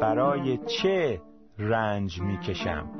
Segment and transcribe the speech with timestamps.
[0.00, 1.20] برای چه
[1.58, 2.90] رنج می‌کشم؟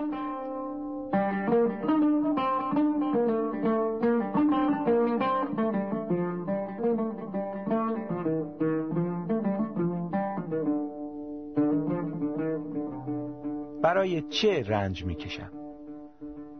[13.82, 15.50] برای چه رنج می‌کشم؟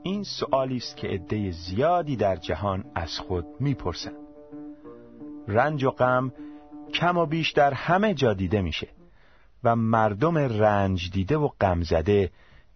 [0.02, 4.29] این سوالی است که عده زیادی در جهان از خود می‌پرسند
[5.54, 6.32] رنج و غم
[6.94, 8.88] کم و بیش در همه جا دیده میشه
[9.64, 12.30] و مردم رنج دیده و غم زده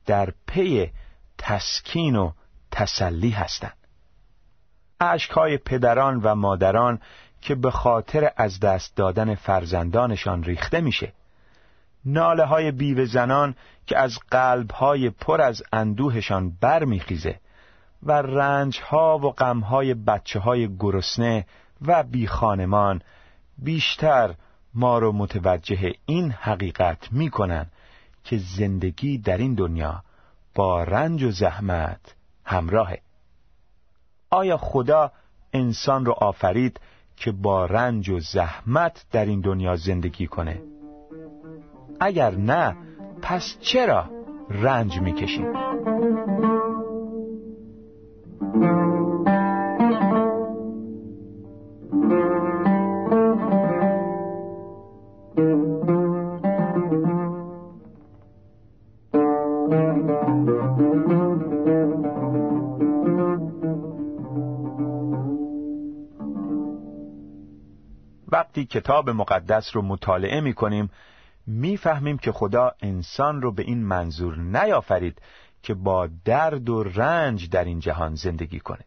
[0.07, 0.91] در پی
[1.39, 2.33] تسکین و
[2.71, 3.77] تسلی هستند
[5.01, 7.01] اشکهای پدران و مادران
[7.41, 11.13] که به خاطر از دست دادن فرزندانشان ریخته میشه.
[12.05, 13.55] ناله های بیوه زنان
[13.87, 17.41] که از قلب های پر از اندوهشان برمیخیزه
[18.03, 21.47] و رنج ها و غم های بچه های گرسنه
[21.87, 23.03] و بی خانمان
[23.59, 24.35] بیشتر
[24.75, 27.67] ما رو متوجه این حقیقت می‌کنن
[28.25, 30.03] که زندگی در این دنیا
[30.55, 33.01] با رنج و زحمت همراهه
[34.31, 35.13] آیا خدا
[35.53, 36.81] انسان رو آفرید
[37.17, 40.63] که با رنج و زحمت در این دنیا زندگی کنه؟
[42.01, 42.77] اگر نه
[43.23, 44.11] پس چرا
[44.51, 45.53] رنج می‌کشیم؟
[68.55, 70.91] وقتی کتاب مقدس رو مطالعه می کنیم
[71.47, 75.23] می‌فهمیم که خدا انسان رو به این منظور نیافرید
[75.63, 78.85] که با درد و رنج در این جهان زندگی کنه.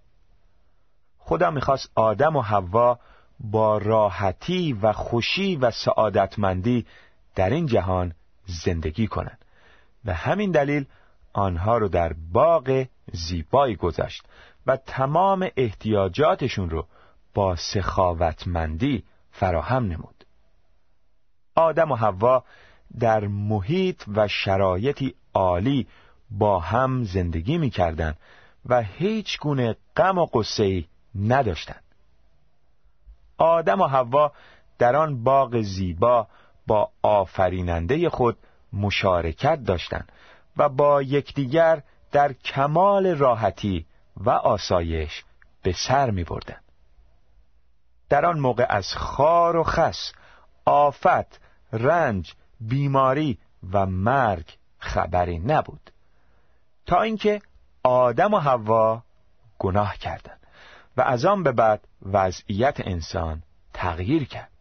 [1.19, 2.99] خدا می‌خواست آدم و حوا
[3.39, 6.85] با راحتی و خوشی و سعادتمندی
[7.35, 8.13] در این جهان
[8.45, 9.45] زندگی کنند.
[10.05, 10.85] و همین دلیل
[11.33, 14.23] آنها رو در باغ زیبایی گذاشت
[14.67, 16.87] و تمام احتیاجاتشون رو
[17.33, 19.03] با سخاوتمندی
[19.39, 20.25] فراهم نمود
[21.55, 22.43] آدم و حوا
[22.99, 25.87] در محیط و شرایطی عالی
[26.31, 28.13] با هم زندگی می کردن
[28.65, 30.83] و هیچ گونه غم و قصه
[31.15, 31.83] نداشتند.
[33.37, 34.31] آدم و حوا
[34.79, 36.27] در آن باغ زیبا
[36.67, 38.37] با آفریننده خود
[38.73, 40.11] مشارکت داشتند
[40.57, 43.85] و با یکدیگر در کمال راحتی
[44.17, 45.23] و آسایش
[45.63, 46.57] به سر می بردن.
[48.09, 50.11] در آن موقع از خار و خس،
[50.65, 51.39] آفت،
[51.73, 53.37] رنج، بیماری
[53.71, 55.91] و مرگ خبری نبود.
[56.85, 57.41] تا اینکه
[57.83, 59.03] آدم و حوا
[59.59, 60.39] گناه کردند
[60.97, 64.51] و از آن به بعد وضعیت انسان تغییر کرد.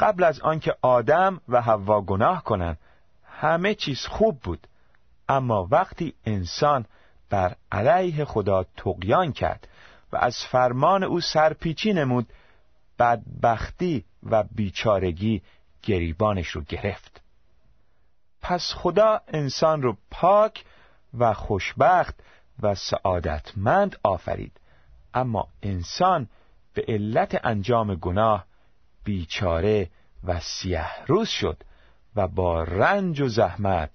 [0.00, 2.78] قبل از آنکه آدم و حوا گناه کنند
[3.24, 4.66] همه چیز خوب بود.
[5.28, 6.84] اما وقتی انسان
[7.30, 9.68] بر علیه خدا تقیان کرد
[10.14, 12.32] و از فرمان او سرپیچی نمود
[12.98, 15.42] بدبختی و بیچارگی
[15.82, 17.22] گریبانش رو گرفت.
[18.42, 20.64] پس خدا انسان رو پاک
[21.18, 22.20] و خوشبخت
[22.62, 24.60] و سعادتمند آفرید.
[25.14, 26.28] اما انسان
[26.74, 28.46] به علت انجام گناه
[29.04, 29.90] بیچاره
[30.24, 31.62] و سیه روز شد
[32.16, 33.90] و با رنج و زحمت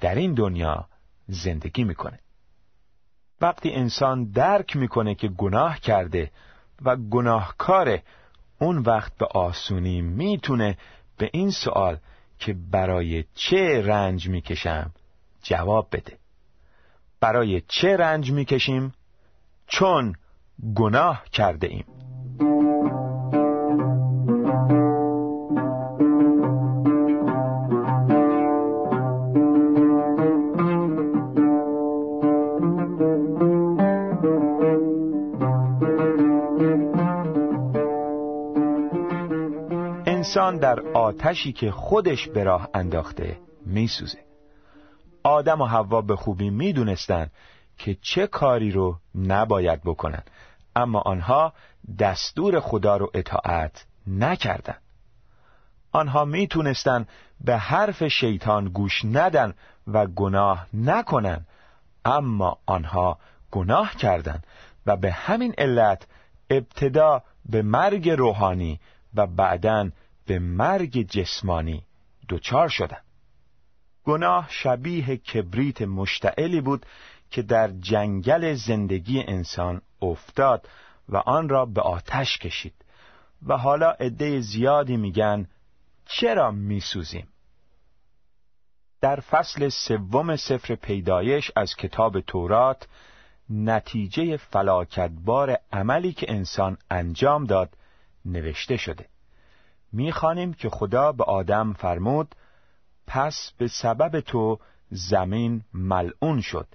[0.00, 0.88] در این دنیا
[1.28, 2.18] زندگی می‌کنه
[3.40, 6.30] وقتی انسان درک می‌کنه که گناه کرده
[6.82, 8.02] و گناهکاره
[8.58, 10.76] اون وقت به آسونی می‌تونه
[11.18, 11.98] به این سوال
[12.38, 14.90] که برای چه رنج می‌کشم
[15.42, 16.18] جواب بده.
[17.20, 18.94] برای چه رنج می‌کشیم؟
[19.66, 20.14] چون
[20.74, 21.84] گناه کرده ایم
[40.06, 44.18] انسان در آتشی که خودش به راه انداخته میسوزه
[45.22, 47.30] آدم و حوا به خوبی می‌دونستند
[47.78, 50.22] که چه کاری رو نباید بکنن
[50.76, 51.52] اما آنها
[51.98, 54.82] دستور خدا رو اطاعت نکردند.
[55.92, 57.06] آنها می‌تونستن
[57.40, 59.54] به حرف شیطان گوش ندن
[59.86, 61.46] و گناه نکنن
[62.04, 63.18] اما آنها
[63.50, 64.46] گناه کردند
[64.86, 66.06] و به همین علت
[66.50, 68.80] ابتدا به مرگ روحانی
[69.14, 69.90] و بعدا
[70.26, 71.82] به مرگ جسمانی
[72.28, 73.04] دچار شدند.
[74.04, 76.86] گناه شبیه کبریت مشتعلی بود
[77.30, 80.68] که در جنگل زندگی انسان افتاد
[81.08, 82.74] و آن را به آتش کشید
[83.46, 85.48] و حالا عده زیادی میگن
[86.06, 87.28] چرا میسوزیم؟
[89.04, 92.88] در فصل سوم سفر پیدایش از کتاب تورات
[93.50, 97.76] نتیجه فلاکتبار عملی که انسان انجام داد
[98.24, 99.06] نوشته شده.
[99.92, 102.34] می‌خوانیم که خدا به آدم فرمود
[103.06, 104.58] پس به سبب تو
[104.90, 106.66] زمین ملعون شد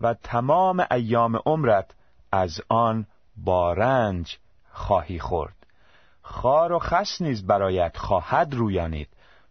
[0.00, 1.90] و تمام ایام عمرت
[2.32, 3.06] از آن
[3.36, 4.38] با رنج
[4.72, 5.66] خواهی خورد.
[6.22, 9.08] خار و خس نیز برایت خواهد رویانید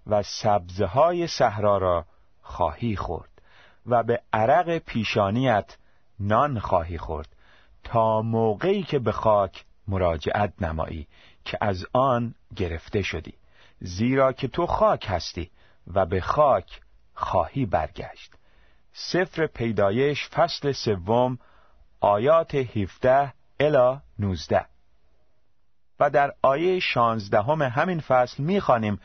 [0.08, 2.06] و سبزه های صحرا را
[2.46, 3.30] خواهی خورد
[3.86, 5.78] و به عرق پیشانیت
[6.20, 7.28] نان خواهی خورد
[7.84, 11.08] تا موقعی که به خاک مراجعت نمایی
[11.46, 13.34] که از آن گرفته شدی
[13.80, 15.52] زیرا که تو خاک هستی
[15.94, 16.82] و به خاک
[17.14, 18.32] خواهی برگشت.
[18.94, 21.38] سفر پیدایش فصل سوم
[22.00, 24.66] آیات 17 الی 19
[26.00, 29.00] و در آیه شانزدهم همین فصل می‌خوانیم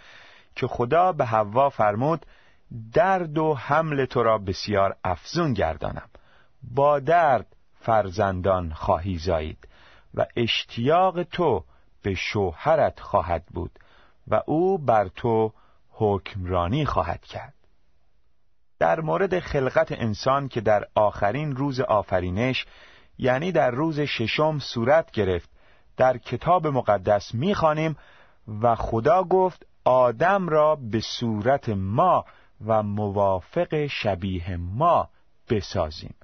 [0.56, 2.26] که خدا به حوا فرمود
[2.92, 6.08] درد و حمل تو را بسیار افزون گردانم.
[6.62, 7.46] با درد
[7.80, 9.68] فرزندان خواهی زایید
[10.14, 11.64] و اشتیاق تو
[12.02, 13.78] به شوهرت خواهد بود
[14.28, 15.52] و او بر تو
[15.90, 17.54] حکمرانی خواهد کرد.
[18.78, 22.66] در مورد خلقت انسان که در آخرین روز آفرینش
[23.18, 25.50] یعنی در روز ششم صورت گرفت
[25.96, 27.96] در کتاب مقدس می‌خوانیم
[28.62, 32.24] و خدا گفت آدم را به صورت ما
[32.66, 35.08] و موافق شبیه ما
[35.48, 36.14] بسازیم.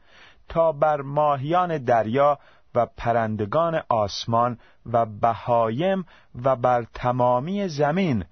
[0.48, 2.38] تا بر ماهیان دریا
[2.74, 4.58] و پرندگان آسمان
[4.92, 6.06] و بهایم
[6.42, 8.24] و بر تمامی زمین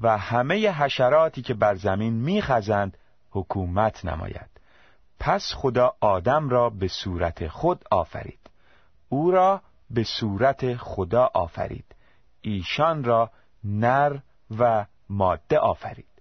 [0.00, 2.98] و همه حشراتی که بر زمین میخزند
[3.30, 4.50] حکومت نماید.
[5.20, 8.50] پس خدا آدم را به صورت خود آفرید.
[9.08, 11.94] او را به صورت خدا آفرید.
[12.40, 13.30] ایشان را
[13.64, 14.18] نر
[14.58, 16.15] و ماده آفرید.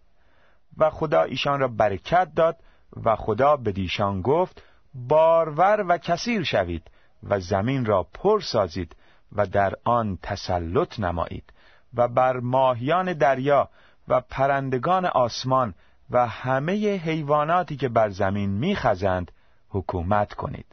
[0.78, 2.58] و خدا ایشان را برکت داد
[3.04, 4.64] و خدا به دیشان گفت
[4.94, 6.92] بارور و کثیر شوید
[7.24, 8.96] و زمین را پر سازید
[9.32, 11.54] و در آن تسلط نمایید
[11.94, 13.70] و بر ماهیان دریا
[14.08, 15.74] و پرندگان آسمان
[16.10, 19.32] و همه حیواناتی که بر زمین میخزند
[19.70, 20.66] حکومت کنید.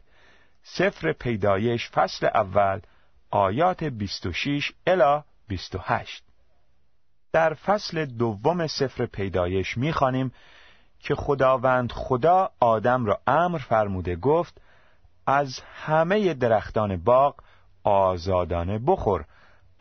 [0.63, 2.81] سفر پیدایش فصل اول
[3.31, 6.25] آیات 26 الی 28
[7.33, 10.33] در فصل دوم سفر پیدایش می‌خوانیم
[11.01, 14.61] که خداوند خدا آدم را امر فرموده گفت
[15.27, 17.35] از همه درختان باغ
[17.85, 19.25] آزادانه بخور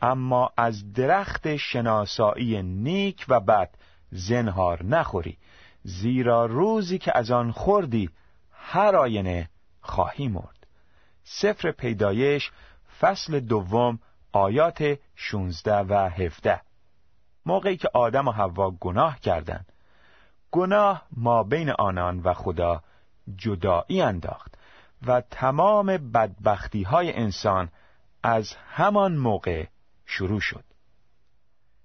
[0.00, 3.70] اما از درخت شناسایی نیک و بد
[4.10, 5.38] زنهار نخوری
[5.82, 8.10] زیرا روزی که از آن خوردی
[8.52, 9.48] هر آینه
[9.80, 10.66] خواهی مرد.
[11.24, 12.50] سفر پیدایش
[13.00, 13.98] فصل دوم
[14.32, 16.60] آیات 16 و 17
[17.46, 19.72] موقعی که آدم و حوا گناه کردند.
[20.50, 22.82] گناه ما بین آنان و خدا
[23.36, 24.54] جدایی انداخت
[25.06, 27.68] و تمام بدبختی های انسان
[28.22, 29.66] از همان موقع
[30.06, 30.64] شروع شد.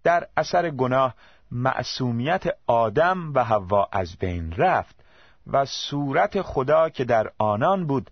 [0.03, 1.15] در اثر گناه
[1.51, 4.95] معصومیت آدم و حوا از بین رفت
[5.47, 8.11] و صورت خدا که در آنان بود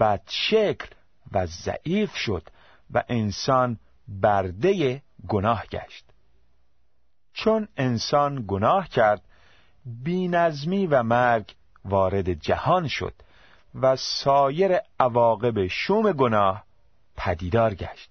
[0.00, 0.94] بدشکل
[1.32, 2.48] و ضعیف شد
[2.90, 3.78] و انسان
[4.08, 6.09] برده گناه گشت.
[7.32, 9.22] چون انسان گناه کرد
[9.84, 13.14] بینظمی و مرگ وارد جهان شد
[13.74, 16.64] و سایر عواقب شوم گناه
[17.16, 18.10] پدیدار گشت.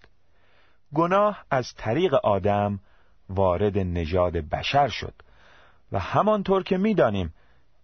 [0.96, 2.80] گناه از طریق آدم
[3.30, 5.14] وارد نژاد بشر شد
[5.92, 7.34] و همانطور که می‌دانیم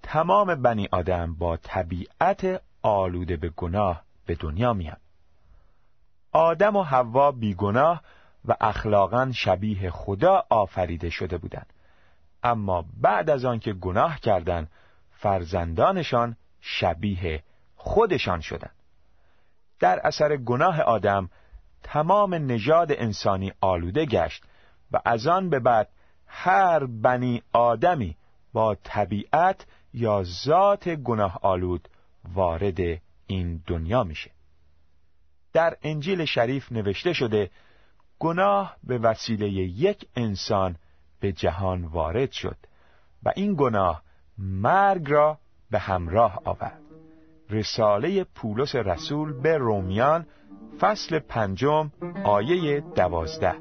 [0.04, 4.98] تمام بنی آدم با طبیعت آلوده به گناه به دنیا میان.
[6.32, 8.02] آدم و حوا بیگناه
[8.48, 11.74] و اخلاقا شبیه خدا آفریده شده بودند.
[12.44, 14.72] اما بعد از آنکه گناه کردند
[15.12, 17.44] فرزندانشان شبیه
[17.76, 18.76] خودشان شدند.
[19.80, 21.30] در اثر گناه آدم
[21.84, 24.44] تمام نژاد انسانی آلوده گشت
[24.92, 25.90] و از آن به بعد
[26.28, 28.16] هر بنی آدمی
[28.54, 31.88] با طبیعت یا ذات گناه آلود
[32.34, 32.80] وارد
[33.28, 34.32] این دنیا میشه.
[35.54, 37.50] در انجیل شریف نوشته شده
[38.20, 40.76] گناه به وسیله یک انسان
[41.20, 42.58] به جهان وارد شد
[43.24, 44.02] و این گناه
[44.38, 45.38] مرگ را
[45.72, 46.82] به همراه آورد.
[47.50, 50.26] رساله پولس رسول به رومیان
[50.80, 51.92] فصل پنجم
[52.26, 53.56] آیه دوازده.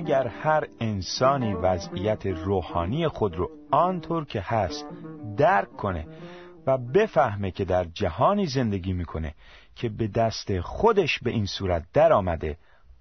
[0.00, 4.86] اگر هر انسانی وضعیت روحانی خود رو آنطور که هست
[5.36, 6.06] درک کنه
[6.66, 9.34] و بفهمه که در جهانی زندگی می‌کنه
[9.76, 12.56] که به دست خودش به این صورت در آمده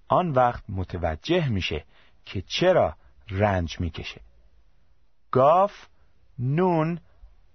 [0.08, 1.84] آن وقت متوجه میشه
[2.26, 2.96] که چرا
[3.30, 4.22] رنج می‌کشه.
[5.32, 5.72] گاف
[6.40, 7.00] نون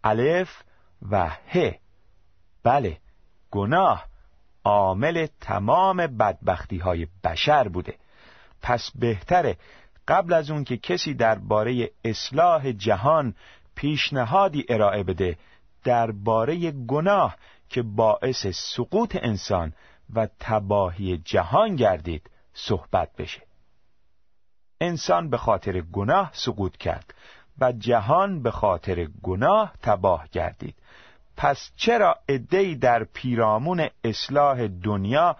[0.04, 0.62] الف
[1.10, 1.78] و ه.
[2.62, 2.98] بله
[3.50, 4.04] گناه
[4.64, 7.94] عامل تمام بدبختی های بشر بوده.
[8.64, 9.56] پس بهتره.
[10.08, 13.34] قبل از اون که کسی درباره اصلاح جهان
[13.74, 15.38] پیشنهادی ارائه بده
[15.84, 17.36] درباره گناه
[17.68, 19.72] که باعث سقوط انسان
[20.14, 23.42] و تباهی جهان گردید صحبت بشه.
[24.80, 27.14] انسان به خاطر گناه سقوط کرد
[27.58, 30.74] و جهان به خاطر گناه تباه گردید.
[31.36, 35.36] پس چرا ادهی در پیرامون اصلاح دنیا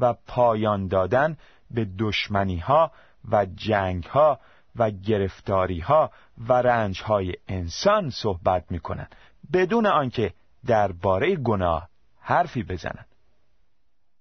[0.00, 1.36] و پایان دادن
[1.70, 2.92] به دشمنی ها
[3.30, 4.40] و جنگ ها
[4.76, 6.10] و گرفتاری ها
[6.48, 9.14] و رنج های انسان صحبت می کنند
[9.52, 10.34] بدون آنکه
[10.66, 11.88] درباره گناه
[12.20, 13.06] حرفی بزنند.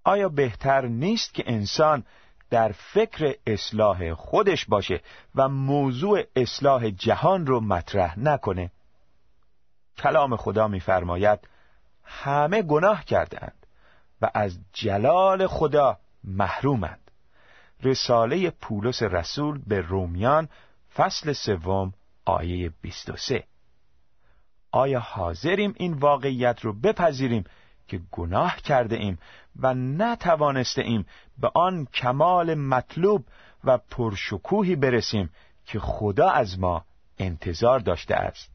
[0.03, 2.03] آیا بهتر نیست که انسان
[2.49, 5.01] در فکر اصلاح خودش باشه
[5.35, 8.71] و موضوع اصلاح جهان رو مطرح نکنه؟
[9.97, 11.39] کلام خدا میفرماید
[12.03, 13.65] همه گناه کردند
[14.21, 17.06] و از جلال خدا محرومند.
[17.83, 20.49] رساله پولس رسول به رومیان
[20.95, 21.93] فصل سوم
[22.25, 23.43] آیه 23
[24.71, 27.43] آیا حاضریم این واقعیت رو بپذیریم
[27.87, 29.17] که گناه کرده ایم
[29.59, 31.05] و نتوانسته ایم
[31.37, 33.25] به آن کمال مطلوب
[33.63, 35.29] و پرشکوهی برسیم
[35.65, 36.85] که خدا از ما
[37.17, 38.51] انتظار داشته است؟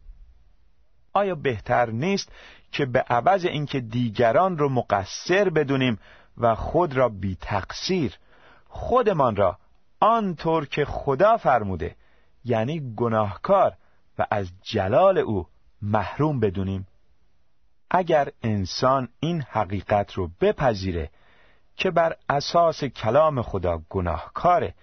[1.12, 2.33] آیا بهتر نیست
[2.73, 5.99] که به عوض اینکه دیگران رو مقصر بدونیم
[6.38, 8.19] و خود را بی تقصیر
[8.75, 9.59] خودمان را
[10.00, 11.97] آنطور که خدا فرموده
[12.45, 13.76] یعنی گناهکار
[14.19, 15.47] و از جلال او
[15.83, 16.87] محروم بدونیم.
[17.91, 21.11] اگر انسان این حقیقت رو بپذیره
[21.76, 24.75] که بر اساس کلام خدا گناهکاره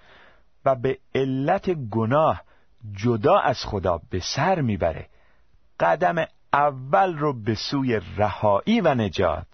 [0.66, 2.44] و به علت گناه
[2.94, 5.10] جدا از خدا به سر می‌بره
[5.80, 9.48] قدم اول رو به سوی رهایی و نجات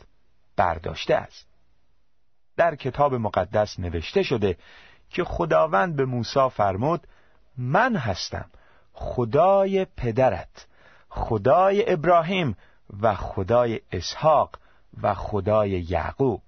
[0.56, 1.55] برداشته است.
[2.58, 4.58] در کتاب مقدس نوشته شده
[5.10, 7.08] که خداوند به موسی فرمود
[7.58, 8.50] من هستم
[8.94, 10.68] خدای پدرت
[11.10, 12.58] خدای ابراهیم
[13.02, 14.60] و خدای اسحاق
[15.02, 16.42] و خدای یعقوب.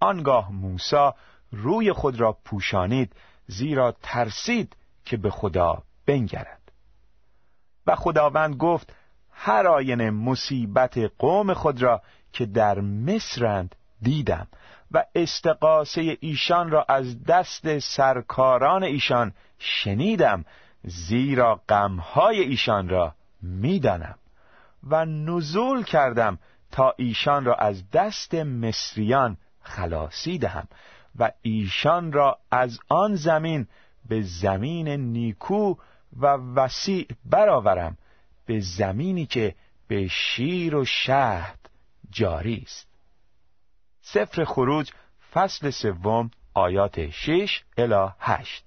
[0.00, 1.10] آنگاه موسی
[1.52, 3.12] روی خود را پوشانید
[3.46, 6.72] زیرا ترسید که به خدا بنگرد.
[7.86, 8.94] و خداوند گفت
[9.30, 14.46] هر آینه مصیبت قوم خود را که در مصرند دیدم.
[14.90, 20.44] و استقاسه ایشان را از دست سرکاران ایشان شنیدم
[20.84, 24.18] زیرا غمهای ایشان را می‌دانم
[24.84, 26.38] و نزول کردم
[26.72, 30.68] تا ایشان را از دست مصریان خلاصی دهم
[31.18, 33.66] و ایشان را از آن زمین
[34.08, 35.74] به زمین نیکو
[36.20, 37.96] و وسیع برآورم
[38.46, 39.54] به زمینی که
[39.88, 41.58] به شیر و شهد
[42.10, 42.89] جاری است.
[44.02, 44.90] سفر خروج
[45.32, 48.64] فصل سوم آیات 6 الی 8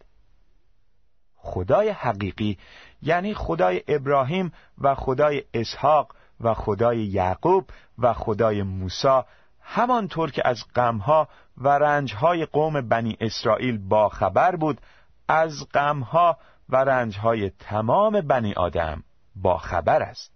[1.36, 2.58] خدای حقیقی
[3.02, 9.22] یعنی خدای ابراهیم و خدای اسحاق و خدای یعقوب و خدای موسی
[9.62, 14.82] همانطور که از غمها و رنجهای قوم بنی اسرائیل با خبر بود
[15.28, 16.38] از غمها
[16.70, 19.04] و رنجهای تمام بنی آدم
[19.36, 20.32] با خبر است.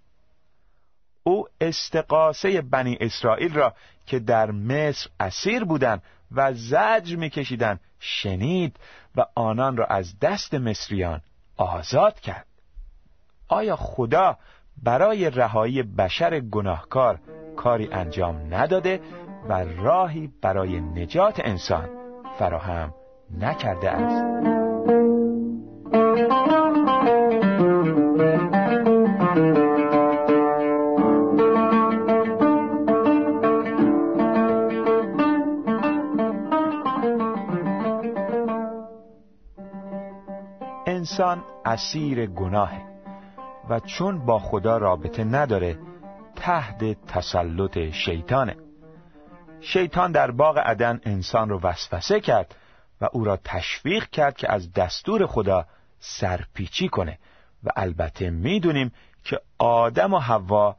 [1.24, 3.74] او استقاسه بنی اسرائیل را
[4.08, 8.80] که در مصر اسیر بودند و زجر میکشیدند شنید
[9.16, 11.22] و آنان را از دست مصریان
[11.58, 12.46] آزاد کرد.
[13.48, 14.38] آیا خدا
[14.84, 17.20] برای رهایی بشر گناهکار
[17.56, 19.02] کاری انجام نداده
[19.50, 21.90] و راهی برای نجات انسان
[22.40, 22.94] فراهم
[23.40, 24.57] نکرده است؟
[41.38, 42.82] انسان اسیر گناهه
[43.70, 45.80] و چون با خدا رابطه نداره
[46.36, 48.56] تحت تسلط شیطانه.
[49.62, 52.56] شیطان در باغ عدن انسان رو وسوسه کرد
[53.02, 55.66] و او را تشویق کرد که از دستور خدا
[56.00, 57.20] سرپیچی کنه
[57.64, 58.92] و البته می‌دونیم
[59.24, 60.76] که آدم و حوا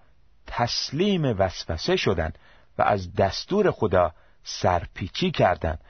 [0.46, 2.38] تسلیم وسوسه شدند
[2.78, 4.12] و از دستور خدا
[4.44, 5.80] سرپیچی کردند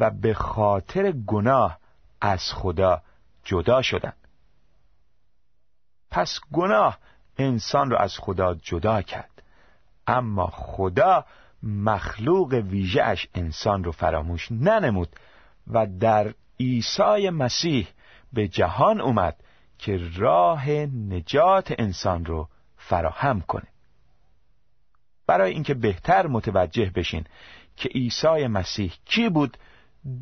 [0.00, 1.78] و به خاطر گناه
[2.20, 3.02] از خدا
[3.46, 4.16] جدا شدند
[6.10, 6.98] پس گناه
[7.38, 9.42] انسان را از خدا جدا کرد.
[10.06, 11.24] اما خدا
[11.62, 15.08] مخلوق ویژهش انسان رو فراموش ننمود
[15.66, 17.88] و در عیسی مسیح
[18.32, 19.36] به جهان اومد
[19.78, 23.66] که راه نجات انسان رو فراهم کنه.
[25.26, 27.24] برای اینکه بهتر متوجه بشین
[27.76, 29.56] که عیسی مسیح کی بود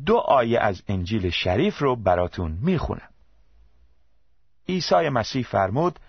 [0.05, 3.09] دو آیه از انجیل شریف رو براتون می‌خونم.
[4.69, 5.99] عیسی مسیح فرمود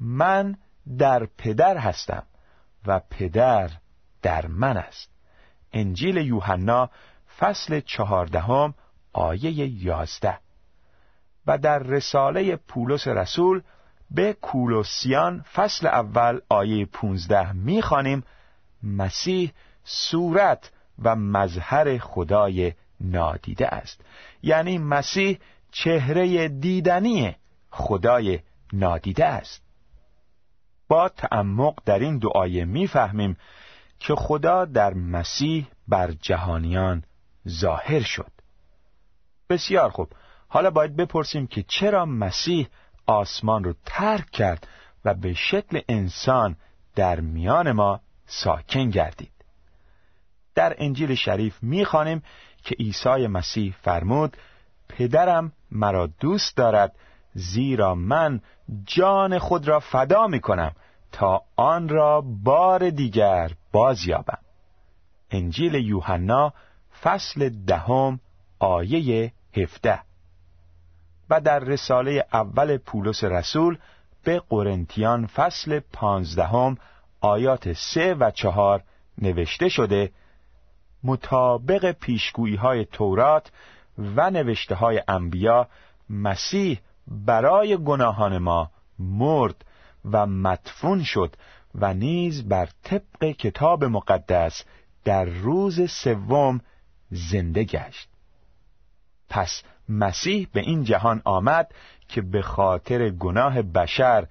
[0.00, 0.56] من
[0.98, 2.22] در پدر هستم
[2.86, 3.70] و پدر
[4.22, 5.10] در من است.
[5.72, 6.90] انجیل یوحنا
[7.38, 8.74] فصل چهاردهم
[9.12, 10.38] آیه یازده.
[11.46, 13.62] و در رساله پولس رسول
[14.10, 18.24] به کولوسیان فصل اول آیه پونزده می‌خوانیم
[18.82, 19.52] مسیح
[19.84, 20.70] صورت
[21.02, 24.00] و مظهر خدای نادیده است.
[24.42, 25.38] یعنی مسیح
[25.72, 27.36] چهره دیدنی
[27.76, 28.40] خدای
[28.72, 29.62] نادیده است.
[30.88, 33.36] با تعمق در این دعای می‌فهمیم
[34.00, 37.04] که خدا در مسیح بر جهانیان
[37.48, 38.30] ظاهر شد.
[39.50, 40.08] بسیار خوب.
[40.48, 42.68] حالا باید بپرسیم که چرا مسیح
[43.06, 44.68] آسمان رو ترک کرد
[45.04, 46.56] و به شکل انسان
[46.94, 49.32] در میان ما ساکن گردید؟
[50.54, 52.22] در انجیل شریف می‌خوانیم
[52.64, 54.36] که عیسی مسیح فرمود
[54.88, 56.96] پدرم مرا دوست دارد
[57.36, 58.40] زیرا من
[58.84, 60.72] جان خود را فدا می کنم
[61.12, 64.38] تا آن را بار دیگر بازیابم.
[65.30, 66.52] انجیل یوحنا
[67.02, 68.20] فصل دهم
[68.58, 70.00] آیه هفده.
[71.30, 73.78] و در رساله اول پولس رسول
[74.24, 76.78] به قرنتیان فصل پانزدهم
[77.20, 78.82] آیات سه و چهار
[79.18, 80.10] نوشته شده
[81.04, 83.52] مطابق پیشگویی های تورات
[83.98, 85.68] و نوشته های انبیا
[86.10, 89.64] مسیح برای گناهان ما مرد
[90.04, 91.36] و مدفون شد
[91.74, 94.64] و نیز بر طبق کتاب مقدس
[95.04, 96.60] در روز سوم
[97.10, 98.08] زنده گشت.
[99.28, 101.74] پس مسیح به این جهان آمد
[102.08, 104.26] که به خاطر گناه بشر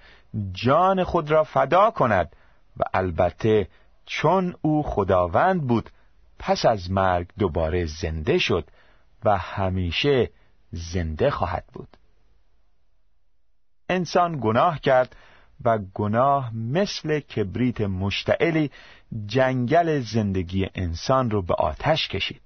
[0.51, 2.35] جان خود را فدا کند
[2.77, 3.67] و البته
[4.05, 5.89] چون او خداوند بود
[6.39, 8.67] پس از مرگ دوباره زنده شد
[9.25, 10.29] و همیشه
[10.71, 11.97] زنده خواهد بود.
[13.89, 15.15] انسان گناه کرد
[15.63, 18.71] و گناه مثل کبریت مشتعلی
[19.25, 22.41] جنگل زندگی انسان رو به آتش کشید.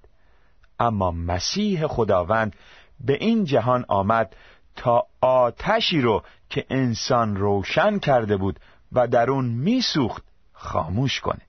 [0.80, 2.56] اما مسیح خداوند
[3.00, 4.36] به این جهان آمد
[4.76, 8.60] تا آتشی رو که انسان روشن کرده بود
[8.92, 11.40] و در اون میسوخت خاموش کنه.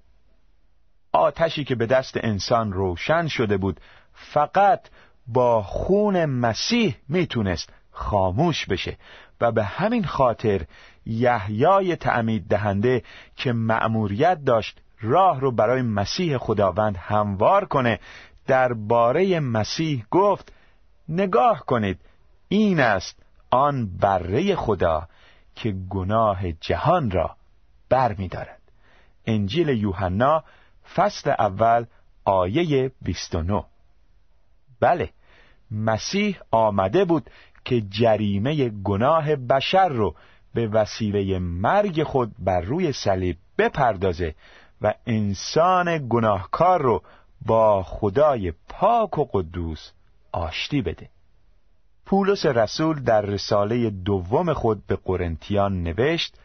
[1.12, 3.80] آتشی که به دست انسان روشن شده بود
[4.14, 4.90] فقط
[5.28, 8.98] با خون مسیح می‌تونست خاموش بشه
[9.42, 10.62] و به همین خاطر
[11.06, 13.04] یحیای تعمید دهنده
[13.36, 18.00] که مأموریت داشت راه رو برای مسیح خداوند هموار کنه
[18.48, 20.54] درباره مسیح گفت
[21.10, 22.00] نگاه کنید
[22.48, 25.08] این است آن بره خدا
[25.56, 27.36] که گناه جهان را
[27.90, 28.62] بر می دارد.
[29.26, 30.44] انجیل یوحنا
[30.96, 31.86] فصل اول
[32.26, 33.64] آیه 29
[34.80, 35.10] بله
[35.72, 37.30] مسیح آمده بود
[37.66, 40.16] که جریمه گناه بشر رو
[40.54, 44.36] به وسیله مرگ خود بر روی صلیب بپردازه
[44.82, 47.02] و انسان گناهکار رو
[47.46, 49.92] با خدای پاک و قدوس
[50.32, 51.10] آشتی بده.
[52.06, 56.36] پولس رسول در رساله دوم خود به قرنتیان نوشت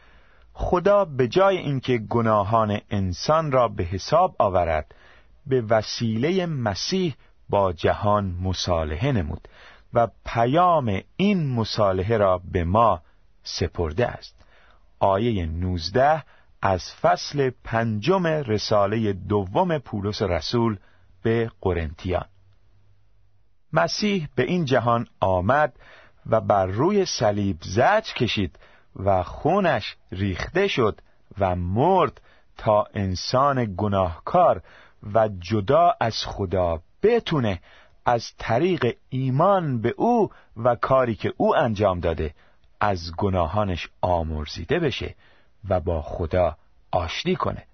[0.52, 4.94] خدا به جای اینکه گناهان انسان را به حساب آورد
[5.46, 7.14] به وسیله مسیح
[7.48, 9.48] با جهان مصالحه نمود.
[9.94, 13.02] و پیام این مصالحه را به ما
[13.42, 14.36] سپرده است.
[14.98, 16.22] آیه 19
[16.62, 20.78] از فصل پنجم رساله دوم پولس رسول
[21.22, 22.26] به قرنتیان.
[23.72, 25.72] مسیح به این جهان آمد
[26.26, 28.58] و بر روی صلیب زج کشید
[28.96, 31.00] و خونش ریخته شد
[31.38, 32.20] و مرد
[32.56, 34.62] تا انسان گناهکار
[35.14, 37.60] و جدا از خدا بتونه
[38.06, 42.34] از طریق ایمان به او و کاری که او انجام داده
[42.80, 45.14] از گناهانش آمرزیده بشه
[45.68, 46.56] و با خدا
[46.92, 47.64] آشتی کنه.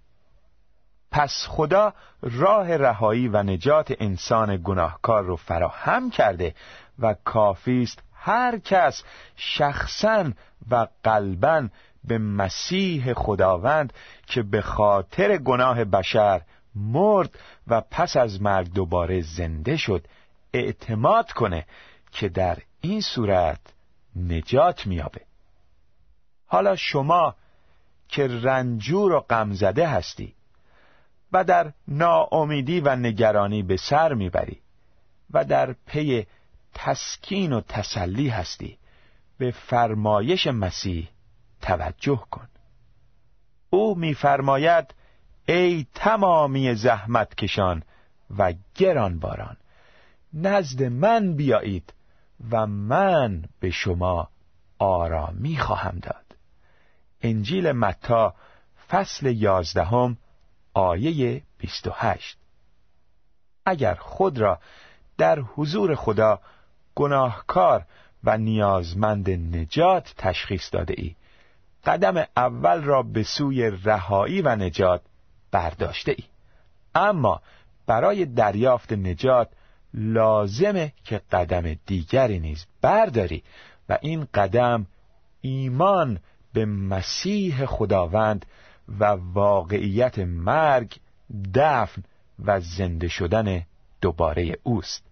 [1.10, 1.92] پس خدا
[2.22, 6.54] راه رهایی و نجات انسان گناهکار رو فراهم کرده
[6.98, 9.02] و کافی است هر کس
[9.36, 10.30] شخصا
[10.70, 11.68] و قلبا
[12.04, 13.92] به مسیح خداوند
[14.26, 16.42] که به خاطر گناه بشر
[16.74, 20.06] مرد و پس از مرگ دوباره زنده شد
[20.52, 21.66] اعتماد کنه
[22.12, 23.60] که در این صورت
[24.16, 25.20] نجات میابه
[26.46, 27.34] حالا شما
[28.08, 30.34] که رنجور و غمزده هستی
[31.32, 34.60] و در ناامیدی و نگرانی به سر می‌بری
[35.30, 36.26] و در پی
[36.74, 38.78] تسکین و تسلی هستی
[39.38, 41.08] به فرمایش مسیح
[41.62, 42.48] توجه کن.
[43.70, 44.94] او میفرماید
[45.48, 47.82] ای تمامی زحمت کشان
[48.38, 49.56] و گران باران
[50.34, 51.92] نزد من بیایید
[52.50, 54.28] و من به شما
[54.78, 56.36] آرامی خواهم داد.
[57.22, 58.34] انجیل متا
[58.88, 60.16] فصل یازدهم
[60.74, 62.38] آیه 28
[63.66, 64.58] اگر خود را
[65.18, 66.40] در حضور خدا
[66.94, 67.86] گناهکار
[68.24, 71.16] و نیازمند نجات تشخیص داده ای
[71.84, 75.02] قدم اول را به سوی رهایی و نجات
[75.50, 76.24] برداشته ای.
[76.94, 77.42] اما
[77.86, 79.48] برای دریافت نجات
[79.94, 83.42] لازمه که قدم دیگری نیز برداری
[83.88, 84.86] و این قدم
[85.40, 86.18] ایمان
[86.52, 88.46] به مسیح خداوند
[88.98, 90.96] و واقعیت مرگ
[91.54, 92.02] دفن
[92.44, 93.62] و زنده شدن
[94.00, 95.04] دوباره اوست.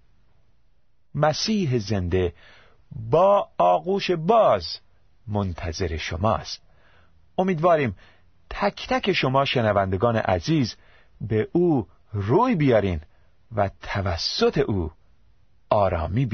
[1.14, 2.33] مسیح زنده
[3.11, 4.79] با آغوش باز
[5.27, 6.62] منتظر شماست.
[7.38, 7.97] امیدواریم
[8.51, 10.77] تک تک شما شنوندگان عزیز
[11.21, 13.01] به او روی بیارین
[13.57, 14.93] و توسط او
[15.71, 16.27] آرامی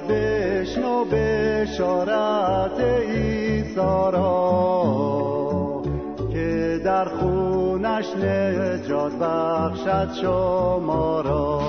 [0.00, 1.64] بیابین
[10.04, 11.60] شما را.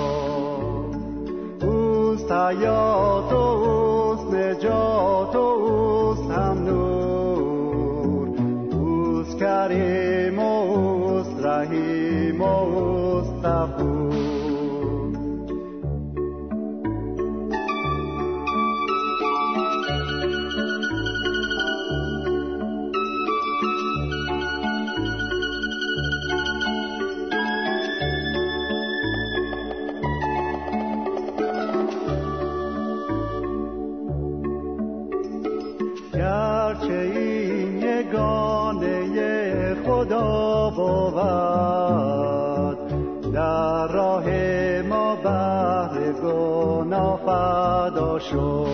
[1.62, 8.28] اوست حیات و اوست نجات و اوست هم نور.
[8.72, 10.05] اوست کریم
[48.30, 48.66] شد.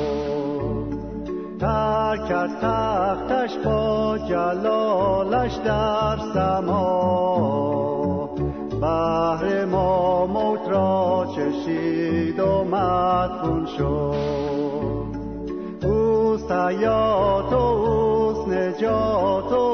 [1.60, 8.30] ترک تختش با جلالش در سما.
[8.80, 15.12] بهر ما موت را چشید و مدفون شد.
[15.86, 19.71] اوست حیات و اوست نجات و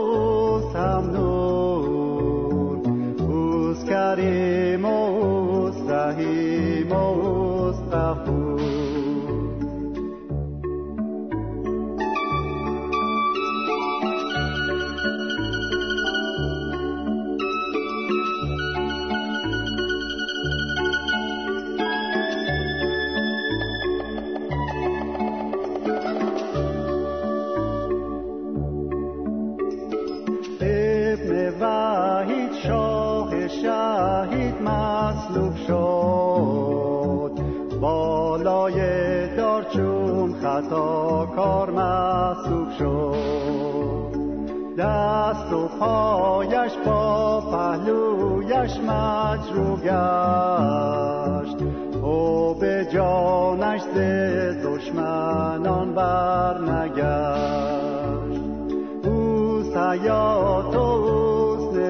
[49.89, 51.57] گشت
[52.03, 53.99] او به جانش ز
[54.67, 58.43] دشمنان بر نگشت
[59.05, 61.19] او سیاد و